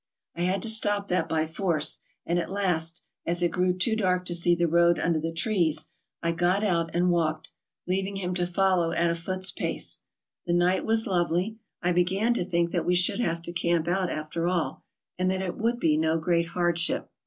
[0.35, 4.25] I had to stop that by force, and at last, as it grew too dark
[4.25, 5.89] to see the road under the trees,
[6.23, 7.51] I got out and walked,
[7.85, 10.01] leaving him to follow at a foot's pace.
[10.47, 11.57] The night was lovely.
[11.83, 14.83] I began to think that we should have to camp out after all,
[15.19, 17.11] and that it would be no great hardship.